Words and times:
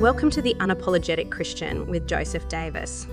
Welcome 0.00 0.30
to 0.30 0.40
The 0.40 0.54
Unapologetic 0.54 1.30
Christian 1.30 1.86
with 1.86 2.06
Joseph 2.06 2.48
Davis. 2.48 3.06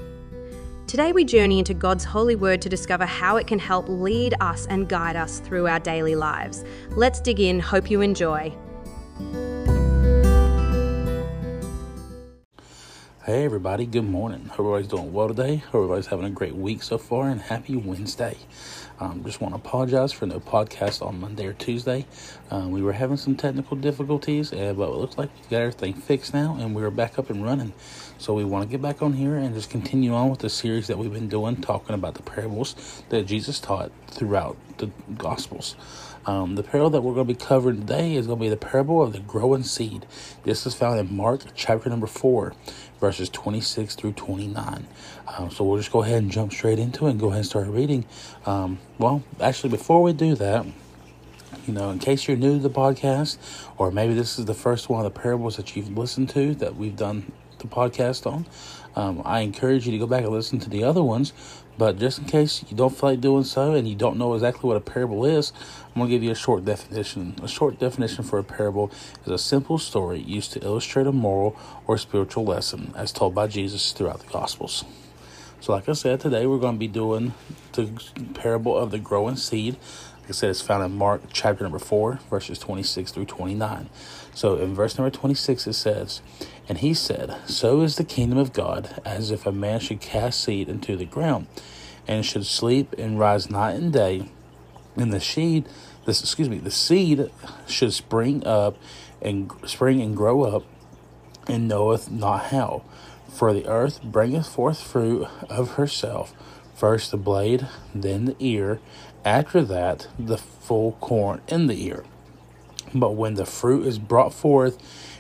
Today 0.87 1.11
we 1.11 1.25
journey 1.25 1.59
into 1.59 1.73
God's 1.73 2.05
holy 2.05 2.37
word 2.37 2.61
to 2.61 2.69
discover 2.69 3.05
how 3.05 3.35
it 3.35 3.45
can 3.45 3.59
help 3.59 3.89
lead 3.89 4.35
us 4.39 4.67
and 4.67 4.87
guide 4.87 5.17
us 5.17 5.41
through 5.41 5.67
our 5.67 5.81
daily 5.81 6.15
lives. 6.15 6.63
Let's 6.91 7.19
dig 7.19 7.41
in. 7.41 7.59
Hope 7.59 7.91
you 7.91 7.99
enjoy. 7.99 8.55
Hey 13.27 13.43
everybody, 13.43 13.85
good 13.85 14.05
morning. 14.05 14.45
Hope 14.45 14.59
everybody's 14.59 14.87
doing 14.87 15.11
well 15.11 15.27
today. 15.27 15.57
Hope 15.57 15.75
everybody's 15.75 16.05
having 16.05 16.23
a 16.23 16.29
great 16.29 16.55
week 16.55 16.81
so 16.81 16.97
far 16.97 17.27
and 17.27 17.41
happy 17.41 17.75
Wednesday. 17.75 18.37
Um, 19.01 19.21
just 19.25 19.41
want 19.41 19.53
to 19.53 19.59
apologize 19.59 20.13
for 20.13 20.25
no 20.27 20.39
podcast 20.39 21.05
on 21.05 21.19
Monday 21.19 21.45
or 21.45 21.51
Tuesday. 21.51 22.05
Um, 22.49 22.71
we 22.71 22.81
were 22.81 22.93
having 22.93 23.17
some 23.17 23.35
technical 23.35 23.75
difficulties, 23.75 24.51
but 24.51 24.61
it 24.61 24.77
looks 24.77 25.17
like 25.17 25.29
we 25.35 25.49
got 25.49 25.57
everything 25.57 25.93
fixed 25.93 26.33
now 26.33 26.55
and 26.57 26.73
we're 26.73 26.89
back 26.89 27.19
up 27.19 27.29
and 27.29 27.43
running. 27.43 27.73
So 28.17 28.33
we 28.33 28.45
want 28.45 28.63
to 28.63 28.69
get 28.69 28.81
back 28.81 29.01
on 29.01 29.11
here 29.11 29.35
and 29.35 29.53
just 29.53 29.69
continue 29.69 30.13
on 30.13 30.29
with 30.29 30.39
the 30.39 30.49
series 30.49 30.87
that 30.87 30.97
we've 30.97 31.11
been 31.11 31.27
doing, 31.27 31.57
talking 31.57 31.95
about 31.95 32.13
the 32.13 32.23
parables 32.23 33.03
that 33.09 33.23
Jesus 33.23 33.59
taught 33.59 33.91
throughout 34.07 34.55
the 34.77 34.89
Gospels. 35.17 35.75
Um, 36.25 36.55
the 36.55 36.63
parable 36.63 36.89
that 36.89 37.01
we're 37.01 37.13
going 37.13 37.27
to 37.27 37.33
be 37.33 37.39
covering 37.39 37.79
today 37.79 38.15
is 38.15 38.27
going 38.27 38.39
to 38.39 38.43
be 38.43 38.49
the 38.49 38.57
parable 38.57 39.01
of 39.01 39.13
the 39.13 39.19
growing 39.19 39.63
seed. 39.63 40.05
This 40.43 40.65
is 40.65 40.73
found 40.75 40.99
in 40.99 41.15
Mark 41.15 41.41
chapter 41.55 41.89
number 41.89 42.07
4, 42.07 42.53
verses 42.99 43.29
26 43.29 43.95
through 43.95 44.13
29. 44.13 44.87
Um, 45.27 45.51
so 45.51 45.63
we'll 45.63 45.77
just 45.77 45.91
go 45.91 46.03
ahead 46.03 46.21
and 46.21 46.31
jump 46.31 46.51
straight 46.51 46.79
into 46.79 47.07
it 47.07 47.11
and 47.11 47.19
go 47.19 47.27
ahead 47.27 47.39
and 47.39 47.45
start 47.45 47.67
reading. 47.67 48.05
Um, 48.45 48.79
well, 48.97 49.23
actually, 49.39 49.69
before 49.69 50.01
we 50.01 50.13
do 50.13 50.35
that, 50.35 50.65
you 51.65 51.73
know, 51.73 51.89
in 51.89 51.99
case 51.99 52.27
you're 52.27 52.37
new 52.37 52.57
to 52.57 52.63
the 52.63 52.69
podcast, 52.69 53.37
or 53.77 53.91
maybe 53.91 54.13
this 54.13 54.39
is 54.39 54.45
the 54.45 54.53
first 54.53 54.89
one 54.89 55.05
of 55.05 55.13
the 55.13 55.19
parables 55.19 55.57
that 55.57 55.75
you've 55.75 55.95
listened 55.97 56.29
to 56.29 56.55
that 56.55 56.75
we've 56.75 56.95
done 56.95 57.31
the 57.59 57.67
podcast 57.67 58.25
on, 58.25 58.45
um, 58.95 59.21
I 59.25 59.41
encourage 59.41 59.85
you 59.85 59.91
to 59.91 59.97
go 59.97 60.07
back 60.07 60.23
and 60.23 60.31
listen 60.31 60.59
to 60.59 60.69
the 60.69 60.83
other 60.83 61.03
ones. 61.03 61.33
But 61.77 61.99
just 61.99 62.19
in 62.19 62.25
case 62.25 62.63
you 62.69 62.75
don't 62.75 62.95
feel 62.95 63.09
like 63.09 63.21
doing 63.21 63.43
so 63.43 63.73
and 63.73 63.87
you 63.87 63.95
don't 63.95 64.17
know 64.17 64.33
exactly 64.33 64.67
what 64.67 64.77
a 64.77 64.81
parable 64.81 65.25
is, 65.25 65.53
I'm 65.87 65.99
going 65.99 66.09
to 66.09 66.15
give 66.15 66.23
you 66.23 66.31
a 66.31 66.35
short 66.35 66.65
definition. 66.65 67.35
A 67.43 67.47
short 67.47 67.79
definition 67.79 68.23
for 68.23 68.39
a 68.39 68.43
parable 68.43 68.91
is 69.25 69.31
a 69.31 69.37
simple 69.37 69.77
story 69.77 70.19
used 70.19 70.53
to 70.53 70.63
illustrate 70.63 71.05
a 71.05 71.11
moral 71.11 71.55
or 71.85 71.97
spiritual 71.97 72.45
lesson 72.45 72.93
as 72.95 73.11
told 73.11 73.35
by 73.35 73.47
Jesus 73.47 73.91
throughout 73.91 74.19
the 74.19 74.27
Gospels. 74.27 74.85
So, 75.59 75.73
like 75.73 75.89
I 75.89 75.93
said, 75.93 76.19
today 76.19 76.45
we're 76.45 76.59
going 76.59 76.75
to 76.75 76.79
be 76.79 76.87
doing 76.87 77.33
the 77.73 77.89
parable 78.33 78.77
of 78.77 78.91
the 78.91 78.99
growing 78.99 79.35
seed. 79.35 79.77
Like 80.27 80.31
I 80.31 80.39
said, 80.39 80.49
it's 80.49 80.61
found 80.61 80.83
in 80.83 80.91
Mark 80.91 81.21
chapter 81.31 81.63
number 81.63 81.79
4, 81.79 82.19
verses 82.29 82.59
26 82.59 83.11
through 83.13 83.27
29. 83.27 83.89
So, 84.33 84.57
in 84.57 84.75
verse 84.75 84.97
number 84.97 85.09
26, 85.09 85.67
it 85.67 85.71
says, 85.71 86.21
And 86.67 86.79
he 86.79 86.93
said, 86.93 87.37
So 87.45 87.79
is 87.79 87.95
the 87.95 88.03
kingdom 88.03 88.37
of 88.37 88.51
God, 88.51 89.01
as 89.05 89.31
if 89.31 89.45
a 89.45 89.53
man 89.53 89.79
should 89.79 90.01
cast 90.01 90.43
seed 90.43 90.67
into 90.67 90.97
the 90.97 91.05
ground, 91.05 91.47
and 92.09 92.25
should 92.25 92.45
sleep 92.45 92.93
and 92.97 93.17
rise 93.17 93.49
night 93.49 93.77
and 93.77 93.93
day, 93.93 94.29
and 94.97 95.13
the 95.13 95.21
seed, 95.21 95.63
this 96.05 96.19
excuse 96.19 96.49
me, 96.49 96.57
the 96.57 96.71
seed 96.71 97.31
should 97.65 97.93
spring 97.93 98.45
up 98.45 98.75
and 99.21 99.49
spring 99.63 100.01
and 100.01 100.17
grow 100.17 100.43
up, 100.43 100.65
and 101.47 101.69
knoweth 101.69 102.11
not 102.11 102.47
how. 102.47 102.83
For 103.29 103.53
the 103.53 103.65
earth 103.65 104.03
bringeth 104.03 104.49
forth 104.49 104.81
fruit 104.81 105.25
of 105.49 105.75
herself, 105.75 106.33
first 106.77 107.11
the 107.11 107.17
blade, 107.17 107.67
then 107.93 108.25
the 108.25 108.35
ear, 108.39 108.79
after 109.25 109.63
that 109.63 110.07
the 110.17 110.37
full 110.37 110.93
corn 110.93 111.41
in 111.47 111.67
the 111.67 111.85
ear. 111.85 112.05
But 112.93 113.15
when 113.15 113.33
the 113.33 113.45
fruit 113.45 113.85
is 113.85 113.99
brought 113.99 114.33
forth, 114.33 114.77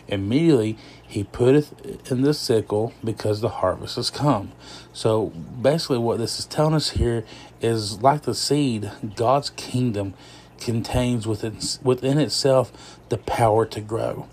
immediately 0.07 0.77
he 1.05 1.23
putteth 1.23 2.11
in 2.11 2.21
the 2.21 2.33
sickle 2.33 2.93
because 3.03 3.41
the 3.41 3.49
harvest 3.49 3.97
is 3.97 4.09
come. 4.09 4.51
So 4.93 5.27
basically, 5.61 5.97
what 5.97 6.19
this 6.19 6.39
is 6.39 6.45
telling 6.45 6.75
us 6.75 6.91
here 6.91 7.25
is 7.59 8.01
like 8.01 8.21
the 8.21 8.35
seed, 8.35 8.91
God's 9.15 9.49
kingdom 9.51 10.13
contains 10.59 11.27
within 11.27 11.59
within 11.83 12.17
itself 12.17 12.99
the 13.09 13.17
power 13.17 13.65
to 13.65 13.81
grow. 13.81 14.27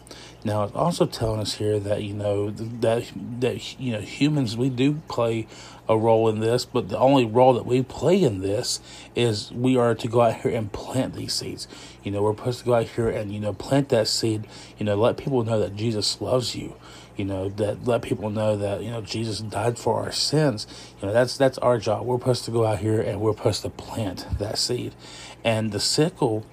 Now, 0.44 0.65
it's 0.65 0.77
also 0.77 1.06
telling 1.06 1.41
us 1.41 1.55
here 1.55 1.78
that 1.81 2.03
you 2.03 2.12
know 2.12 2.50
that 2.50 3.10
that 3.41 3.81
you 3.81 3.93
know 3.93 4.00
humans 4.00 4.59
we 4.59 4.69
do 4.69 5.00
play 5.09 5.47
a 5.88 5.97
role 5.97 6.28
in 6.28 6.41
this, 6.41 6.66
but 6.66 6.91
the 6.91 6.99
only 6.99 7.25
role 7.25 7.55
that 7.55 7.65
we 7.65 7.82
play 7.82 8.22
in 8.22 8.41
this 8.41 8.81
is 9.15 9.50
we 9.53 9.78
are 9.78 9.94
to 9.94 10.06
go 10.06 10.21
out 10.21 10.43
here 10.43 10.55
and 10.55 10.71
plant 10.71 11.15
these 11.15 11.32
seeds. 11.32 11.66
You 12.03 12.10
know, 12.10 12.22
we're 12.22 12.37
supposed 12.37 12.59
to 12.59 12.65
go 12.66 12.75
out 12.75 12.88
here 12.88 13.09
and 13.09 13.32
you 13.32 13.41
know 13.41 13.55
plant 13.55 13.88
that 13.88 14.06
seed. 14.06 14.47
You 14.78 14.84
know, 14.84 14.97
let 14.97 15.16
people 15.16 15.43
know 15.44 15.59
that 15.60 15.77
Jesus 15.77 16.21
loves 16.21 16.55
you. 16.55 16.76
You 17.16 17.25
know 17.25 17.49
that 17.49 17.87
let 17.87 18.03
people 18.03 18.28
know 18.28 18.55
that 18.55 18.82
you 18.82 18.91
know 18.91 19.00
Jesus 19.00 19.41
died 19.41 19.78
for 19.78 19.99
our 20.03 20.12
sins. 20.12 20.66
You 21.00 21.09
know 21.09 21.15
that's 21.15 21.38
that's 21.38 21.56
our 21.59 21.78
job. 21.78 22.05
We're 22.05 22.19
supposed 22.19 22.44
to 22.44 22.50
go 22.50 22.66
out 22.66 22.81
here 22.81 23.00
and 23.00 23.19
we're 23.19 23.32
supposed 23.32 23.62
to 23.62 23.71
plant 23.71 24.26
that 24.38 24.59
seed, 24.59 24.94
and 25.43 25.72
the 25.72 25.81
sickle 25.81 26.44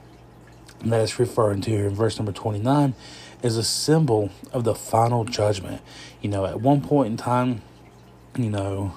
that 0.86 1.02
is 1.02 1.20
referring 1.20 1.62
to 1.62 1.72
here 1.72 1.88
in 1.88 1.94
verse 1.94 2.18
number 2.18 2.32
twenty 2.32 2.60
nine 2.60 2.96
is 3.42 3.58
a 3.58 3.64
symbol 3.64 4.30
of 4.52 4.64
the 4.64 4.76
final 4.76 5.26
judgment. 5.26 5.82
You 6.22 6.30
know, 6.30 6.46
at 6.46 6.62
one 6.62 6.82
point 6.82 7.12
in 7.12 7.18
time, 7.18 7.62
you 8.38 8.50
know, 8.50 8.94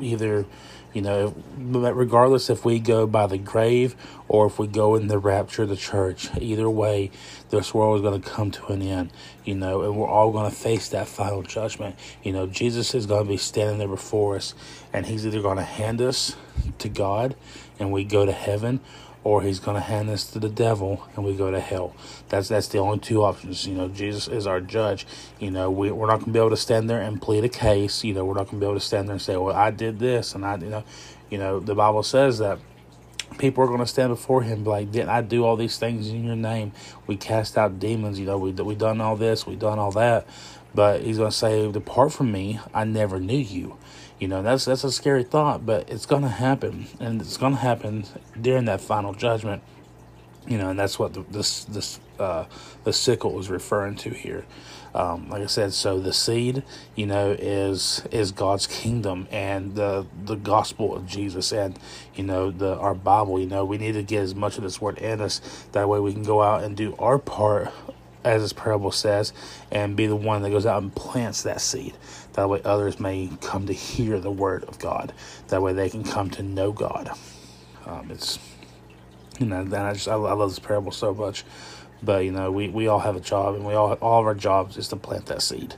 either, 0.00 0.44
you 0.92 1.02
know, 1.02 1.34
regardless 1.56 2.50
if 2.50 2.64
we 2.64 2.78
go 2.78 3.06
by 3.06 3.26
the 3.26 3.38
grave 3.38 3.96
or 4.28 4.46
if 4.46 4.58
we 4.58 4.66
go 4.66 4.94
in 4.94 5.08
the 5.08 5.18
rapture 5.18 5.62
of 5.62 5.68
the 5.68 5.76
church, 5.76 6.28
either 6.38 6.68
way, 6.68 7.10
this 7.50 7.72
world 7.72 7.96
is 7.96 8.02
going 8.02 8.20
to 8.20 8.28
come 8.28 8.50
to 8.50 8.66
an 8.66 8.82
end, 8.82 9.12
you 9.44 9.54
know, 9.54 9.82
and 9.82 9.96
we're 9.96 10.08
all 10.08 10.32
going 10.32 10.50
to 10.50 10.56
face 10.56 10.88
that 10.90 11.08
final 11.08 11.42
judgment. 11.42 11.96
You 12.22 12.32
know, 12.32 12.46
Jesus 12.46 12.94
is 12.94 13.06
going 13.06 13.24
to 13.24 13.28
be 13.28 13.36
standing 13.36 13.78
there 13.78 13.88
before 13.88 14.36
us, 14.36 14.54
and 14.92 15.06
he's 15.06 15.26
either 15.26 15.40
going 15.40 15.58
to 15.58 15.64
hand 15.64 16.00
us 16.00 16.36
to 16.78 16.88
God 16.88 17.34
and 17.78 17.92
we 17.92 18.04
go 18.04 18.24
to 18.24 18.32
heaven, 18.32 18.80
or 19.24 19.40
he's 19.42 19.58
going 19.58 19.74
to 19.74 19.80
hand 19.80 20.10
us 20.10 20.24
to 20.30 20.38
the 20.38 20.50
devil 20.50 21.02
and 21.16 21.24
we 21.24 21.34
go 21.34 21.50
to 21.50 21.58
hell. 21.58 21.96
That's 22.28 22.48
that's 22.48 22.68
the 22.68 22.78
only 22.78 22.98
two 22.98 23.24
options. 23.24 23.66
You 23.66 23.74
know, 23.74 23.88
Jesus 23.88 24.28
is 24.28 24.46
our 24.46 24.60
judge. 24.60 25.06
You 25.40 25.50
know, 25.50 25.70
we, 25.70 25.90
we're 25.90 26.06
not 26.06 26.20
going 26.20 26.26
to 26.26 26.32
be 26.32 26.38
able 26.38 26.50
to 26.50 26.56
stand 26.56 26.88
there 26.88 27.00
and 27.00 27.20
plead 27.20 27.44
a 27.44 27.48
case. 27.48 28.04
You 28.04 28.14
know, 28.14 28.24
we're 28.24 28.34
not 28.34 28.44
going 28.44 28.60
to 28.60 28.60
be 28.60 28.66
able 28.66 28.78
to 28.78 28.84
stand 28.84 29.08
there 29.08 29.14
and 29.14 29.22
say, 29.22 29.36
well, 29.36 29.56
I 29.56 29.70
did 29.70 29.98
this 29.98 30.34
and 30.34 30.44
I, 30.44 30.56
you 30.56 30.68
know, 30.68 30.84
you 31.30 31.38
know, 31.38 31.58
the 31.58 31.74
Bible 31.74 32.02
says 32.02 32.38
that 32.38 32.58
people 33.38 33.64
are 33.64 33.66
going 33.66 33.80
to 33.80 33.86
stand 33.86 34.10
before 34.10 34.42
him 34.42 34.62
like 34.64 34.92
didn't 34.92 35.08
i 35.08 35.20
do 35.20 35.44
all 35.44 35.56
these 35.56 35.76
things 35.76 36.08
in 36.08 36.24
your 36.24 36.36
name 36.36 36.70
we 37.08 37.16
cast 37.16 37.58
out 37.58 37.80
demons 37.80 38.20
you 38.20 38.26
know 38.26 38.38
we, 38.38 38.52
we 38.52 38.76
done 38.76 39.00
all 39.00 39.16
this 39.16 39.44
we 39.44 39.56
done 39.56 39.76
all 39.76 39.90
that 39.90 40.24
but 40.74 41.02
he's 41.02 41.18
going 41.18 41.30
to 41.30 41.36
say 41.36 41.70
depart 41.70 42.12
from 42.12 42.32
me 42.32 42.60
i 42.72 42.84
never 42.84 43.20
knew 43.20 43.38
you 43.38 43.76
you 44.18 44.28
know, 44.28 44.42
that's 44.42 44.64
that's 44.64 44.84
a 44.84 44.92
scary 44.92 45.24
thought, 45.24 45.66
but 45.66 45.90
it's 45.90 46.06
going 46.06 46.22
to 46.22 46.28
happen, 46.28 46.86
and 47.00 47.20
it's 47.20 47.36
going 47.36 47.54
to 47.54 47.58
happen 47.58 48.04
during 48.40 48.66
that 48.66 48.80
final 48.80 49.12
judgment. 49.12 49.62
You 50.46 50.58
know, 50.58 50.70
and 50.70 50.78
that's 50.78 50.98
what 50.98 51.14
the, 51.14 51.22
this 51.30 51.64
this 51.64 51.98
uh, 52.18 52.44
the 52.84 52.92
sickle 52.92 53.38
is 53.40 53.50
referring 53.50 53.96
to 53.96 54.10
here. 54.10 54.44
Um, 54.94 55.28
like 55.28 55.42
I 55.42 55.46
said, 55.46 55.72
so 55.72 55.98
the 55.98 56.12
seed, 56.12 56.62
you 56.94 57.06
know, 57.06 57.32
is 57.32 58.02
is 58.12 58.30
God's 58.30 58.68
kingdom 58.68 59.26
and 59.32 59.74
the 59.74 60.06
the 60.24 60.36
gospel 60.36 60.94
of 60.94 61.06
Jesus, 61.06 61.52
and 61.52 61.76
you 62.14 62.22
know, 62.22 62.52
the 62.52 62.76
our 62.76 62.94
Bible. 62.94 63.40
You 63.40 63.46
know, 63.46 63.64
we 63.64 63.78
need 63.78 63.92
to 63.92 64.02
get 64.04 64.22
as 64.22 64.34
much 64.36 64.58
of 64.58 64.62
this 64.62 64.80
word 64.80 64.98
in 64.98 65.20
us. 65.20 65.40
That 65.72 65.88
way, 65.88 65.98
we 65.98 66.12
can 66.12 66.22
go 66.22 66.40
out 66.40 66.62
and 66.62 66.76
do 66.76 66.94
our 67.00 67.18
part 67.18 67.72
as 68.24 68.42
this 68.42 68.52
parable 68.52 68.90
says, 68.90 69.32
and 69.70 69.96
be 69.96 70.06
the 70.06 70.16
one 70.16 70.42
that 70.42 70.50
goes 70.50 70.66
out 70.66 70.82
and 70.82 70.94
plants 70.94 71.42
that 71.42 71.60
seed. 71.60 71.94
That 72.34 72.48
way, 72.48 72.60
others 72.64 72.98
may 72.98 73.30
come 73.40 73.66
to 73.66 73.72
hear 73.72 74.18
the 74.18 74.30
word 74.30 74.64
of 74.64 74.78
God. 74.78 75.12
That 75.48 75.62
way, 75.62 75.72
they 75.72 75.90
can 75.90 76.04
come 76.04 76.30
to 76.30 76.42
know 76.42 76.72
God. 76.72 77.10
Um, 77.86 78.10
it's 78.10 78.38
you 79.38 79.46
know, 79.46 79.60
and 79.60 79.74
I 79.74 79.92
just 79.92 80.08
I, 80.08 80.14
I 80.14 80.32
love 80.32 80.50
this 80.50 80.58
parable 80.58 80.92
so 80.92 81.14
much. 81.14 81.44
But 82.02 82.24
you 82.24 82.32
know, 82.32 82.50
we, 82.50 82.68
we 82.68 82.86
all 82.88 83.00
have 83.00 83.16
a 83.16 83.20
job, 83.20 83.54
and 83.54 83.64
we 83.64 83.74
all 83.74 83.92
all 83.94 84.20
of 84.20 84.26
our 84.26 84.34
jobs 84.34 84.76
is 84.76 84.88
to 84.88 84.96
plant 84.96 85.26
that 85.26 85.42
seed. 85.42 85.74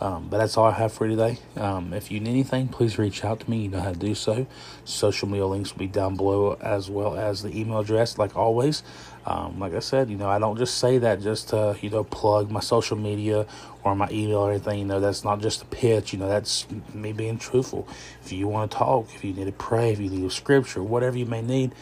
Um, 0.00 0.28
but 0.28 0.38
that's 0.38 0.56
all 0.56 0.66
I 0.66 0.72
have 0.72 0.92
for 0.92 1.06
you 1.06 1.16
today. 1.16 1.38
Um, 1.56 1.92
if 1.92 2.10
you 2.10 2.20
need 2.20 2.30
anything, 2.30 2.68
please 2.68 2.98
reach 2.98 3.24
out 3.24 3.40
to 3.40 3.50
me. 3.50 3.62
You 3.62 3.68
know 3.68 3.80
how 3.80 3.92
to 3.92 3.98
do 3.98 4.14
so. 4.14 4.46
Social 4.84 5.28
media 5.28 5.46
links 5.46 5.72
will 5.72 5.80
be 5.80 5.88
down 5.88 6.16
below, 6.16 6.56
as 6.60 6.88
well 6.88 7.16
as 7.16 7.42
the 7.42 7.58
email 7.58 7.80
address, 7.80 8.16
like 8.16 8.36
always. 8.36 8.82
Um, 9.26 9.58
like 9.58 9.74
I 9.74 9.80
said, 9.80 10.08
you 10.08 10.16
know, 10.16 10.28
I 10.28 10.38
don't 10.38 10.56
just 10.56 10.78
say 10.78 10.98
that 10.98 11.20
just 11.20 11.50
to, 11.50 11.76
you 11.82 11.90
know, 11.90 12.04
plug 12.04 12.50
my 12.50 12.60
social 12.60 12.96
media 12.96 13.46
or 13.84 13.94
my 13.94 14.08
email 14.10 14.38
or 14.38 14.50
anything. 14.52 14.78
You 14.78 14.84
know, 14.84 15.00
that's 15.00 15.24
not 15.24 15.40
just 15.40 15.62
a 15.62 15.66
pitch. 15.66 16.12
You 16.12 16.20
know, 16.20 16.28
that's 16.28 16.66
me 16.94 17.12
being 17.12 17.36
truthful. 17.36 17.86
If 18.24 18.32
you 18.32 18.46
want 18.48 18.70
to 18.70 18.76
talk, 18.78 19.08
if 19.14 19.24
you 19.24 19.32
need 19.32 19.46
to 19.46 19.52
pray, 19.52 19.92
if 19.92 20.00
you 20.00 20.08
need 20.08 20.24
a 20.24 20.30
scripture, 20.30 20.82
whatever 20.82 21.18
you 21.18 21.26
may 21.26 21.42
need, 21.42 21.72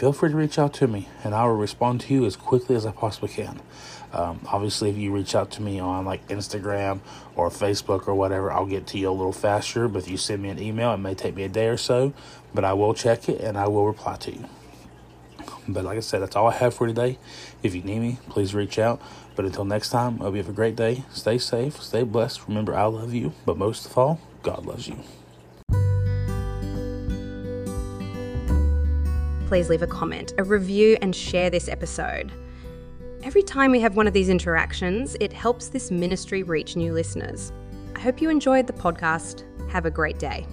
feel 0.00 0.14
free 0.14 0.30
to 0.30 0.36
reach 0.36 0.58
out 0.58 0.72
to 0.72 0.88
me 0.88 1.06
and 1.22 1.34
I 1.34 1.44
will 1.44 1.56
respond 1.56 2.00
to 2.00 2.14
you 2.14 2.24
as 2.24 2.34
quickly 2.34 2.74
as 2.74 2.86
I 2.86 2.90
possibly 2.90 3.28
can. 3.28 3.60
Um, 4.14 4.40
obviously, 4.46 4.88
if 4.88 4.96
you 4.96 5.12
reach 5.12 5.34
out 5.34 5.50
to 5.52 5.62
me 5.62 5.78
on 5.78 6.06
like 6.06 6.26
Instagram 6.28 7.00
or 7.36 7.50
Facebook 7.50 8.08
or 8.08 8.14
whatever, 8.14 8.50
I'll 8.50 8.64
get 8.64 8.86
to 8.88 8.98
you 8.98 9.10
a 9.10 9.12
little 9.12 9.34
faster. 9.34 9.88
But 9.88 10.04
if 10.04 10.10
you 10.10 10.16
send 10.16 10.42
me 10.42 10.48
an 10.48 10.58
email, 10.58 10.94
it 10.94 10.96
may 10.96 11.14
take 11.14 11.36
me 11.36 11.42
a 11.42 11.50
day 11.50 11.68
or 11.68 11.76
so, 11.76 12.14
but 12.54 12.64
I 12.64 12.72
will 12.72 12.94
check 12.94 13.28
it 13.28 13.42
and 13.42 13.58
I 13.58 13.68
will 13.68 13.86
reply 13.86 14.16
to 14.16 14.32
you. 14.32 14.48
But 15.68 15.84
like 15.84 15.98
I 15.98 16.00
said, 16.00 16.22
that's 16.22 16.34
all 16.34 16.46
I 16.46 16.54
have 16.54 16.72
for 16.72 16.86
today. 16.86 17.18
If 17.62 17.74
you 17.74 17.82
need 17.82 17.98
me, 17.98 18.18
please 18.30 18.54
reach 18.54 18.78
out. 18.78 19.02
But 19.36 19.44
until 19.44 19.66
next 19.66 19.90
time, 19.90 20.16
I 20.22 20.24
hope 20.24 20.32
you 20.32 20.38
have 20.38 20.48
a 20.48 20.54
great 20.54 20.76
day. 20.76 21.04
Stay 21.12 21.36
safe, 21.36 21.82
stay 21.82 22.04
blessed. 22.04 22.48
Remember, 22.48 22.74
I 22.74 22.86
love 22.86 23.12
you, 23.12 23.34
but 23.44 23.58
most 23.58 23.84
of 23.84 23.98
all, 23.98 24.18
God 24.42 24.64
loves 24.64 24.88
you. 24.88 24.96
Please 29.50 29.68
leave 29.68 29.82
a 29.82 29.86
comment, 29.88 30.32
a 30.38 30.44
review, 30.44 30.96
and 31.02 31.12
share 31.12 31.50
this 31.50 31.68
episode. 31.68 32.30
Every 33.24 33.42
time 33.42 33.72
we 33.72 33.80
have 33.80 33.96
one 33.96 34.06
of 34.06 34.12
these 34.12 34.28
interactions, 34.28 35.16
it 35.18 35.32
helps 35.32 35.66
this 35.66 35.90
ministry 35.90 36.44
reach 36.44 36.76
new 36.76 36.92
listeners. 36.92 37.52
I 37.96 37.98
hope 37.98 38.22
you 38.22 38.30
enjoyed 38.30 38.68
the 38.68 38.72
podcast. 38.72 39.42
Have 39.72 39.86
a 39.86 39.90
great 39.90 40.20
day. 40.20 40.46